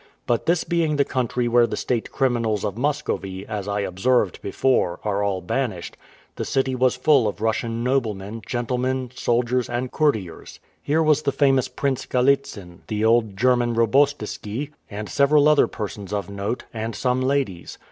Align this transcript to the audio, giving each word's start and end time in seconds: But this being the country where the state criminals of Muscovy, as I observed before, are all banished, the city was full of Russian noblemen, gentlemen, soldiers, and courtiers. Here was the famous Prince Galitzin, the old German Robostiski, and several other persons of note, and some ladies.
But 0.25 0.47
this 0.47 0.63
being 0.63 0.95
the 0.95 1.05
country 1.05 1.47
where 1.47 1.67
the 1.67 1.77
state 1.77 2.11
criminals 2.11 2.65
of 2.65 2.75
Muscovy, 2.75 3.45
as 3.45 3.67
I 3.67 3.81
observed 3.81 4.41
before, 4.41 4.99
are 5.03 5.21
all 5.21 5.41
banished, 5.41 5.95
the 6.37 6.43
city 6.43 6.73
was 6.73 6.95
full 6.95 7.27
of 7.27 7.39
Russian 7.39 7.83
noblemen, 7.83 8.41
gentlemen, 8.43 9.11
soldiers, 9.13 9.69
and 9.69 9.91
courtiers. 9.91 10.59
Here 10.81 11.03
was 11.03 11.21
the 11.21 11.31
famous 11.31 11.67
Prince 11.67 12.07
Galitzin, 12.07 12.79
the 12.87 13.05
old 13.05 13.37
German 13.37 13.75
Robostiski, 13.75 14.71
and 14.89 15.07
several 15.07 15.47
other 15.47 15.67
persons 15.67 16.11
of 16.11 16.31
note, 16.31 16.63
and 16.73 16.95
some 16.95 17.21
ladies. 17.21 17.77